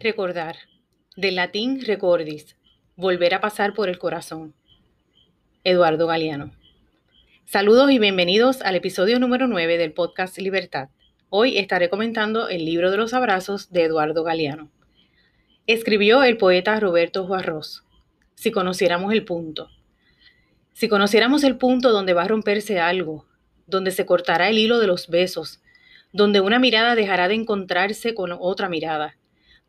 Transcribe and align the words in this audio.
Recordar, 0.00 0.54
del 1.16 1.34
latín 1.34 1.84
recordis, 1.84 2.54
volver 2.94 3.34
a 3.34 3.40
pasar 3.40 3.74
por 3.74 3.88
el 3.88 3.98
corazón. 3.98 4.54
Eduardo 5.64 6.06
Galeano. 6.06 6.52
Saludos 7.46 7.90
y 7.90 7.98
bienvenidos 7.98 8.62
al 8.62 8.76
episodio 8.76 9.18
número 9.18 9.48
9 9.48 9.76
del 9.76 9.92
podcast 9.92 10.38
Libertad. 10.38 10.88
Hoy 11.30 11.58
estaré 11.58 11.90
comentando 11.90 12.48
el 12.48 12.64
libro 12.64 12.92
de 12.92 12.96
los 12.96 13.12
abrazos 13.12 13.72
de 13.72 13.82
Eduardo 13.82 14.22
Galeano. 14.22 14.70
Escribió 15.66 16.22
el 16.22 16.36
poeta 16.36 16.78
Roberto 16.78 17.26
Juarros. 17.26 17.82
Si 18.36 18.52
conociéramos 18.52 19.12
el 19.12 19.24
punto. 19.24 19.68
Si 20.74 20.88
conociéramos 20.88 21.42
el 21.42 21.56
punto 21.58 21.90
donde 21.90 22.14
va 22.14 22.22
a 22.22 22.28
romperse 22.28 22.78
algo, 22.78 23.26
donde 23.66 23.90
se 23.90 24.06
cortará 24.06 24.48
el 24.48 24.58
hilo 24.58 24.78
de 24.78 24.86
los 24.86 25.08
besos, 25.08 25.60
donde 26.12 26.40
una 26.40 26.60
mirada 26.60 26.94
dejará 26.94 27.26
de 27.26 27.34
encontrarse 27.34 28.14
con 28.14 28.30
otra 28.38 28.68
mirada, 28.68 29.16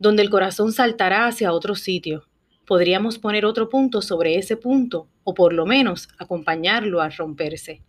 donde 0.00 0.22
el 0.22 0.30
corazón 0.30 0.72
saltará 0.72 1.26
hacia 1.26 1.52
otro 1.52 1.76
sitio. 1.76 2.24
Podríamos 2.66 3.18
poner 3.18 3.44
otro 3.44 3.68
punto 3.68 4.00
sobre 4.00 4.36
ese 4.36 4.56
punto, 4.56 5.08
o 5.24 5.34
por 5.34 5.52
lo 5.52 5.66
menos 5.66 6.08
acompañarlo 6.18 7.02
a 7.02 7.10
romperse. 7.10 7.82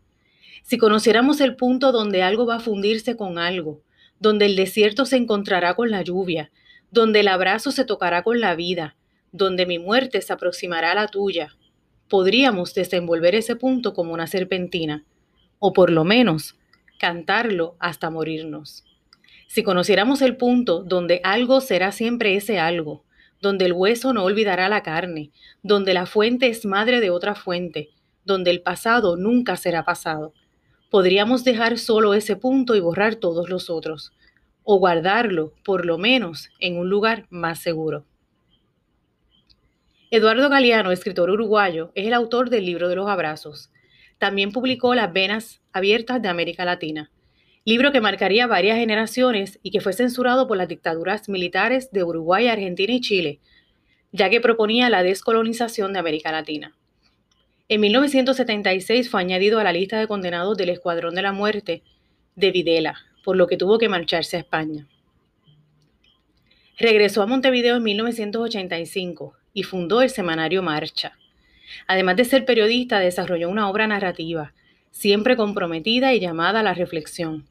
Si 0.61 0.77
conociéramos 0.77 1.39
el 1.39 1.55
punto 1.55 1.91
donde 1.91 2.21
algo 2.21 2.45
va 2.45 2.55
a 2.55 2.59
fundirse 2.59 3.15
con 3.15 3.39
algo, 3.39 3.81
donde 4.19 4.45
el 4.45 4.57
desierto 4.57 5.05
se 5.05 5.15
encontrará 5.15 5.73
con 5.73 5.89
la 5.89 6.01
lluvia, 6.01 6.51
donde 6.91 7.21
el 7.21 7.29
abrazo 7.29 7.71
se 7.71 7.85
tocará 7.85 8.23
con 8.23 8.41
la 8.41 8.55
vida, 8.55 8.97
donde 9.31 9.65
mi 9.65 9.79
muerte 9.79 10.21
se 10.21 10.33
aproximará 10.33 10.91
a 10.91 10.95
la 10.95 11.07
tuya, 11.07 11.55
podríamos 12.09 12.73
desenvolver 12.73 13.35
ese 13.35 13.55
punto 13.55 13.93
como 13.93 14.13
una 14.13 14.27
serpentina, 14.27 15.05
o 15.59 15.71
por 15.71 15.89
lo 15.89 16.03
menos 16.03 16.57
cantarlo 16.99 17.77
hasta 17.79 18.09
morirnos. 18.09 18.83
Si 19.53 19.63
conociéramos 19.63 20.21
el 20.21 20.37
punto 20.37 20.81
donde 20.81 21.19
algo 21.25 21.59
será 21.59 21.91
siempre 21.91 22.37
ese 22.37 22.57
algo, 22.57 23.03
donde 23.41 23.65
el 23.65 23.73
hueso 23.73 24.13
no 24.13 24.23
olvidará 24.23 24.69
la 24.69 24.81
carne, 24.81 25.31
donde 25.61 25.93
la 25.93 26.05
fuente 26.05 26.47
es 26.47 26.65
madre 26.65 27.01
de 27.01 27.09
otra 27.09 27.35
fuente, 27.35 27.89
donde 28.23 28.49
el 28.49 28.61
pasado 28.61 29.17
nunca 29.17 29.57
será 29.57 29.83
pasado, 29.83 30.33
podríamos 30.89 31.43
dejar 31.43 31.77
solo 31.79 32.13
ese 32.13 32.37
punto 32.37 32.77
y 32.77 32.79
borrar 32.79 33.15
todos 33.15 33.49
los 33.49 33.69
otros, 33.69 34.13
o 34.63 34.79
guardarlo, 34.79 35.53
por 35.65 35.85
lo 35.85 35.97
menos, 35.97 36.49
en 36.61 36.77
un 36.77 36.89
lugar 36.89 37.27
más 37.29 37.59
seguro. 37.59 38.05
Eduardo 40.11 40.47
Galeano, 40.47 40.93
escritor 40.93 41.29
uruguayo, 41.29 41.91
es 41.93 42.07
el 42.07 42.13
autor 42.13 42.49
del 42.49 42.65
libro 42.65 42.87
de 42.87 42.95
los 42.95 43.09
abrazos. 43.09 43.69
También 44.17 44.53
publicó 44.53 44.95
Las 44.95 45.11
Venas 45.11 45.59
Abiertas 45.73 46.21
de 46.21 46.29
América 46.29 46.63
Latina 46.63 47.11
libro 47.63 47.91
que 47.91 48.01
marcaría 48.01 48.47
varias 48.47 48.77
generaciones 48.77 49.59
y 49.61 49.71
que 49.71 49.81
fue 49.81 49.93
censurado 49.93 50.47
por 50.47 50.57
las 50.57 50.67
dictaduras 50.67 51.29
militares 51.29 51.91
de 51.91 52.03
Uruguay, 52.03 52.47
Argentina 52.47 52.93
y 52.93 53.01
Chile, 53.01 53.39
ya 54.11 54.29
que 54.29 54.41
proponía 54.41 54.89
la 54.89 55.03
descolonización 55.03 55.93
de 55.93 55.99
América 55.99 56.31
Latina. 56.31 56.75
En 57.69 57.81
1976 57.81 59.09
fue 59.09 59.21
añadido 59.21 59.59
a 59.59 59.63
la 59.63 59.71
lista 59.71 59.99
de 59.99 60.07
condenados 60.07 60.57
del 60.57 60.69
Escuadrón 60.69 61.15
de 61.15 61.21
la 61.21 61.31
Muerte 61.31 61.83
de 62.35 62.51
Videla, 62.51 62.97
por 63.23 63.37
lo 63.37 63.47
que 63.47 63.57
tuvo 63.57 63.77
que 63.77 63.89
marcharse 63.89 64.37
a 64.37 64.39
España. 64.39 64.87
Regresó 66.79 67.21
a 67.21 67.27
Montevideo 67.27 67.77
en 67.77 67.83
1985 67.83 69.35
y 69.53 69.63
fundó 69.63 70.01
el 70.01 70.09
semanario 70.09 70.63
Marcha. 70.63 71.17
Además 71.87 72.15
de 72.15 72.25
ser 72.25 72.43
periodista, 72.43 72.99
desarrolló 72.99 73.49
una 73.49 73.69
obra 73.69 73.85
narrativa, 73.85 74.53
siempre 74.89 75.37
comprometida 75.37 76.13
y 76.13 76.19
llamada 76.19 76.61
a 76.61 76.63
la 76.63 76.73
reflexión, 76.73 77.45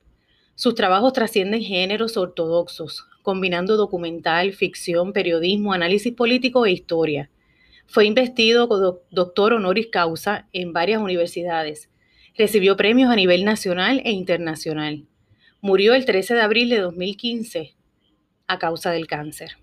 sus 0.60 0.74
trabajos 0.74 1.14
trascienden 1.14 1.62
géneros 1.62 2.18
ortodoxos, 2.18 3.06
combinando 3.22 3.78
documental, 3.78 4.52
ficción, 4.52 5.14
periodismo, 5.14 5.72
análisis 5.72 6.12
político 6.12 6.66
e 6.66 6.72
historia. 6.72 7.30
Fue 7.86 8.04
investido 8.04 8.66
doctor 9.10 9.54
honoris 9.54 9.86
causa 9.86 10.48
en 10.52 10.74
varias 10.74 11.00
universidades. 11.00 11.88
Recibió 12.36 12.76
premios 12.76 13.10
a 13.10 13.16
nivel 13.16 13.46
nacional 13.46 14.02
e 14.04 14.10
internacional. 14.10 15.06
Murió 15.62 15.94
el 15.94 16.04
13 16.04 16.34
de 16.34 16.42
abril 16.42 16.68
de 16.68 16.80
2015 16.80 17.74
a 18.46 18.58
causa 18.58 18.90
del 18.90 19.06
cáncer. 19.06 19.56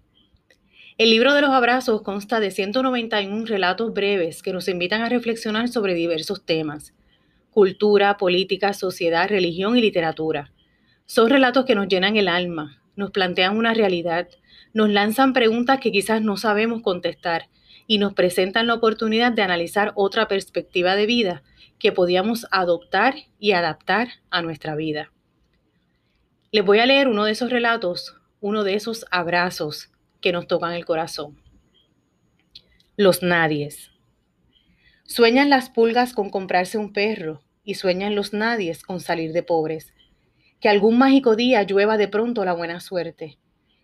El 0.98 1.12
libro 1.12 1.36
de 1.36 1.42
los 1.42 1.52
abrazos 1.52 2.02
consta 2.02 2.40
de 2.40 2.50
191 2.50 3.46
relatos 3.46 3.94
breves 3.94 4.42
que 4.42 4.52
nos 4.52 4.68
invitan 4.68 5.04
a 5.04 5.10
reflexionar 5.10 5.68
sobre 5.68 5.94
diversos 5.94 6.44
temas, 6.44 6.96
cultura, 7.52 8.18
política, 8.18 8.74
sociedad, 8.74 9.30
religión 9.30 9.78
y 9.78 9.82
literatura. 9.82 10.54
Son 11.08 11.30
relatos 11.30 11.64
que 11.64 11.74
nos 11.74 11.88
llenan 11.88 12.18
el 12.18 12.28
alma, 12.28 12.82
nos 12.98 13.12
plantean 13.12 13.56
una 13.56 13.74
realidad, 13.74 14.28
nos 14.74 14.90
lanzan 14.90 15.32
preguntas 15.32 15.80
que 15.80 15.94
quizás 15.94 16.22
no 16.22 16.36
sabemos 16.36 16.82
contestar 16.82 17.48
y 17.88 17.98
nos 17.98 18.14
presentan 18.14 18.68
la 18.68 18.74
oportunidad 18.74 19.32
de 19.32 19.42
analizar 19.42 19.94
otra 19.96 20.28
perspectiva 20.28 20.98
de 20.98 21.06
vida 21.06 21.44
que 21.80 21.94
podíamos 21.94 22.46
adoptar 22.52 23.16
y 23.40 23.54
adaptar 23.54 24.10
a 24.32 24.42
nuestra 24.42 24.76
vida. 24.76 25.14
Les 26.52 26.66
voy 26.66 26.80
a 26.80 26.86
leer 26.86 27.08
uno 27.08 27.24
de 27.24 27.32
esos 27.32 27.52
relatos, 27.52 28.18
uno 28.42 28.66
de 28.66 28.74
esos 28.74 29.06
abrazos 29.10 29.90
que 30.20 30.34
nos 30.34 30.46
tocan 30.46 30.74
el 30.74 30.84
corazón. 30.84 31.42
Los 32.98 33.24
nadies. 33.24 33.92
Sueñan 35.06 35.50
las 35.50 35.70
pulgas 35.70 36.12
con 36.12 36.30
comprarse 36.30 36.78
un 36.78 36.92
perro 36.92 37.44
y 37.64 37.76
sueñan 37.76 38.14
los 38.14 38.34
nadies 38.34 38.84
con 38.84 39.00
salir 39.00 39.32
de 39.32 39.44
pobres 39.44 39.94
que 40.60 40.70
algún 40.70 40.98
mágico 40.98 41.36
día 41.36 41.64
llueva 41.64 41.98
de 41.98 42.08
pronto 42.08 42.44
la 42.46 42.54
buena 42.54 42.80
suerte, 42.80 43.38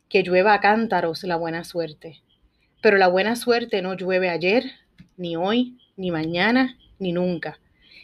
que 0.10 0.24
llueva 0.24 0.54
a 0.54 0.60
cántaros 0.60 1.24
la 1.24 1.36
buena 1.36 1.64
suerte. 1.64 2.22
Pero 2.82 2.98
la 2.98 3.08
buena 3.08 3.36
suerte 3.36 3.82
no 3.82 3.96
llueve 3.96 4.30
ayer, 4.30 4.72
ni 5.18 5.36
hoy, 5.36 5.78
ni 5.96 6.12
mañana, 6.12 6.78
ni 7.00 7.12
nunca, 7.12 7.60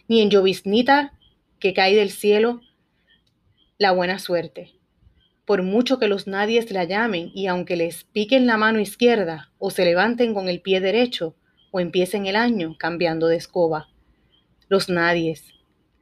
ni 0.08 0.22
en 0.22 0.30
lloviznita 0.30 1.14
que 1.60 1.74
cae 1.74 1.96
del 1.96 2.12
cielo 2.12 2.62
la 3.78 3.92
buena 3.92 4.20
suerte. 4.20 4.74
Por 5.46 5.64
mucho 5.64 6.00
que 6.00 6.08
los 6.08 6.28
nadies 6.28 6.72
la 6.72 6.84
llamen 6.84 7.32
y 7.34 7.48
aunque 7.48 7.76
les 7.76 8.04
piquen 8.04 8.46
la 8.46 8.58
mano 8.58 8.80
izquierda 8.80 9.52
o 9.58 9.72
se 9.72 9.86
levanten 9.86 10.34
con 10.34 10.48
el 10.48 10.62
pie 10.62 10.80
derecho 10.80 11.36
o 11.72 11.80
empiecen 11.80 12.26
el 12.28 12.36
año 12.36 12.76
cambiando 12.78 13.28
de 13.28 13.38
escoba. 13.38 13.90
Los 14.68 14.90
nadies, 14.90 15.46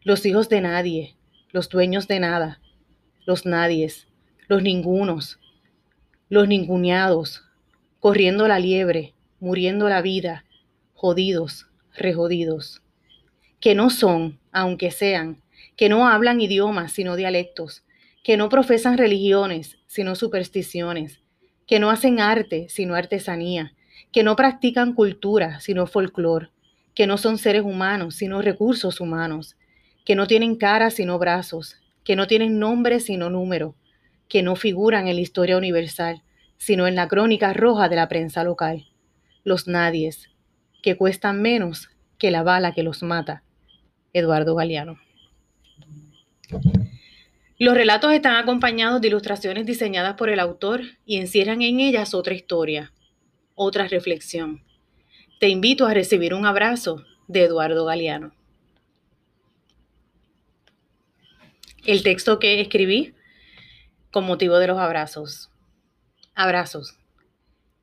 los 0.03 0.25
hijos 0.25 0.49
de 0.49 0.61
nadie, 0.61 1.16
los 1.51 1.69
dueños 1.69 2.07
de 2.07 2.19
nada, 2.19 2.59
los 3.25 3.45
nadies, 3.45 4.07
los 4.47 4.61
ningunos, 4.63 5.39
los 6.29 6.47
ninguneados, 6.47 7.43
corriendo 7.99 8.47
la 8.47 8.59
liebre, 8.59 9.13
muriendo 9.39 9.89
la 9.89 10.01
vida, 10.01 10.45
jodidos, 10.93 11.67
rejodidos, 11.95 12.81
que 13.59 13.75
no 13.75 13.89
son, 13.89 14.39
aunque 14.51 14.91
sean, 14.91 15.41
que 15.75 15.89
no 15.89 16.07
hablan 16.07 16.41
idiomas 16.41 16.91
sino 16.91 17.15
dialectos, 17.15 17.83
que 18.23 18.37
no 18.37 18.49
profesan 18.49 18.97
religiones 18.97 19.77
sino 19.87 20.15
supersticiones, 20.15 21.21
que 21.65 21.79
no 21.79 21.89
hacen 21.89 22.19
arte 22.19 22.67
sino 22.69 22.95
artesanía, 22.95 23.73
que 24.11 24.23
no 24.23 24.35
practican 24.35 24.93
cultura 24.93 25.59
sino 25.59 25.87
folclor, 25.87 26.51
que 26.93 27.07
no 27.07 27.17
son 27.17 27.37
seres 27.37 27.63
humanos 27.63 28.15
sino 28.15 28.41
recursos 28.41 28.99
humanos, 28.99 29.55
que 30.07 30.15
no 30.15 30.25
tienen 30.25 30.55
cara 30.55 30.89
sino 30.89 31.19
brazos, 31.19 31.75
que 32.05 32.15
no 32.15 32.27
tienen 32.27 32.59
nombre 32.59 33.01
sino 33.01 33.29
número, 33.29 33.75
que 34.29 34.41
no 34.41 34.55
figuran 34.55 35.09
en 35.09 35.15
la 35.15 35.21
historia 35.21 35.57
universal, 35.57 36.23
sino 36.55 36.87
en 36.87 36.95
la 36.95 37.09
crónica 37.09 37.51
roja 37.51 37.89
de 37.89 37.97
la 37.97 38.07
prensa 38.07 38.45
local. 38.45 38.87
Los 39.43 39.67
nadies, 39.67 40.29
que 40.81 40.95
cuestan 40.95 41.41
menos 41.41 41.89
que 42.17 42.31
la 42.31 42.41
bala 42.41 42.73
que 42.73 42.83
los 42.83 43.03
mata. 43.03 43.43
Eduardo 44.13 44.55
Galeano. 44.55 44.97
Los 47.59 47.75
relatos 47.75 48.13
están 48.13 48.37
acompañados 48.37 49.01
de 49.01 49.09
ilustraciones 49.09 49.65
diseñadas 49.65 50.15
por 50.15 50.29
el 50.29 50.39
autor 50.39 50.83
y 51.05 51.17
encierran 51.17 51.61
en 51.61 51.81
ellas 51.81 52.13
otra 52.13 52.33
historia, 52.33 52.93
otra 53.55 53.89
reflexión. 53.89 54.63
Te 55.41 55.49
invito 55.49 55.85
a 55.85 55.93
recibir 55.93 56.33
un 56.33 56.45
abrazo 56.45 57.03
de 57.27 57.43
Eduardo 57.43 57.83
Galeano. 57.83 58.36
El 61.87 62.03
texto 62.03 62.37
que 62.37 62.59
escribí 62.59 63.13
con 64.11 64.25
motivo 64.25 64.59
de 64.59 64.67
los 64.67 64.77
abrazos. 64.77 65.49
Abrazos. 66.35 66.97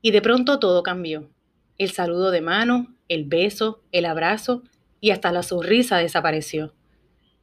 Y 0.02 0.10
de 0.10 0.20
pronto 0.20 0.58
todo 0.58 0.82
cambió. 0.82 1.30
El 1.78 1.90
saludo 1.90 2.30
de 2.30 2.42
mano, 2.42 2.94
el 3.08 3.24
beso, 3.24 3.80
el 3.92 4.04
abrazo 4.04 4.62
y 5.00 5.10
hasta 5.10 5.32
la 5.32 5.42
sonrisa 5.42 5.96
desapareció. 5.96 6.74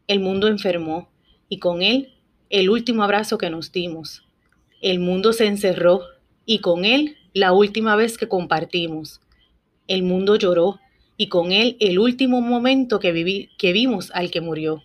El 0.06 0.20
mundo 0.20 0.48
enfermó 0.48 1.10
y 1.50 1.58
con 1.58 1.82
él 1.82 2.14
el 2.52 2.70
último 2.70 3.04
abrazo 3.04 3.40
que 3.40 3.50
nos 3.50 3.72
dimos. 3.72 4.24
El 4.82 5.00
mundo 5.00 5.34
se 5.34 5.48
encerró 5.48 6.02
y 6.46 6.60
con 6.60 6.86
él 6.86 7.18
la 7.34 7.54
última 7.54 7.96
vez 7.96 8.20
que 8.20 8.28
compartimos. 8.28 9.20
El 9.88 10.04
mundo 10.04 10.36
lloró 10.36 10.80
y 11.18 11.28
con 11.28 11.54
él 11.54 11.76
el 11.80 11.98
último 11.98 12.40
momento 12.40 13.00
que, 13.00 13.50
que 13.58 13.74
vimos 13.74 14.12
al 14.14 14.30
que 14.30 14.42
murió. 14.42 14.84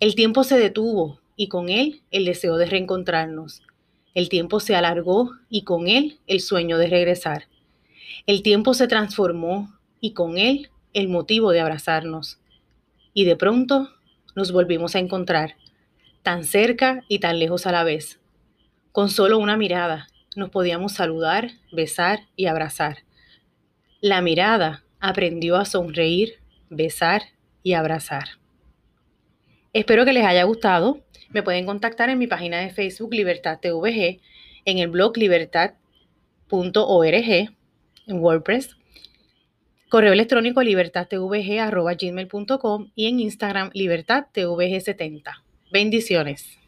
El 0.00 0.14
tiempo 0.14 0.44
se 0.44 0.56
detuvo 0.56 1.18
y 1.34 1.48
con 1.48 1.70
él 1.70 2.02
el 2.12 2.24
deseo 2.24 2.56
de 2.56 2.66
reencontrarnos. 2.66 3.62
El 4.14 4.28
tiempo 4.28 4.60
se 4.60 4.76
alargó 4.76 5.32
y 5.50 5.62
con 5.62 5.88
él 5.88 6.20
el 6.28 6.40
sueño 6.40 6.78
de 6.78 6.86
regresar. 6.86 7.46
El 8.24 8.44
tiempo 8.44 8.74
se 8.74 8.86
transformó 8.86 9.74
y 10.00 10.12
con 10.12 10.38
él 10.38 10.70
el 10.92 11.08
motivo 11.08 11.50
de 11.50 11.58
abrazarnos. 11.58 12.38
Y 13.12 13.24
de 13.24 13.34
pronto 13.34 13.90
nos 14.36 14.52
volvimos 14.52 14.94
a 14.94 15.00
encontrar, 15.00 15.56
tan 16.22 16.44
cerca 16.44 17.02
y 17.08 17.18
tan 17.18 17.40
lejos 17.40 17.66
a 17.66 17.72
la 17.72 17.82
vez. 17.82 18.20
Con 18.92 19.10
solo 19.10 19.38
una 19.38 19.56
mirada 19.56 20.06
nos 20.36 20.50
podíamos 20.50 20.92
saludar, 20.92 21.50
besar 21.72 22.20
y 22.36 22.46
abrazar. 22.46 22.98
La 24.00 24.20
mirada 24.22 24.84
aprendió 25.00 25.56
a 25.56 25.64
sonreír, 25.64 26.34
besar 26.70 27.22
y 27.64 27.72
abrazar. 27.72 28.38
Espero 29.72 30.04
que 30.04 30.12
les 30.12 30.24
haya 30.24 30.44
gustado. 30.44 31.00
Me 31.30 31.42
pueden 31.42 31.66
contactar 31.66 32.08
en 32.10 32.18
mi 32.18 32.26
página 32.26 32.60
de 32.60 32.70
Facebook 32.70 33.12
Libertad 33.12 33.58
TVG, 33.60 34.20
en 34.64 34.78
el 34.78 34.88
blog 34.88 35.16
libertad.org, 35.16 35.76
en 38.06 38.08
WordPress, 38.08 38.76
correo 39.90 40.12
electrónico 40.12 40.62
libertadtvg.gmail.com 40.62 42.90
y 42.94 43.08
en 43.08 43.20
Instagram 43.20 43.70
libertadtvg70. 43.74 45.42
Bendiciones. 45.70 46.58